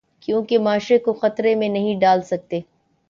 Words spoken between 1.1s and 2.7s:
خطرے میں نہیں ڈال سکتے۔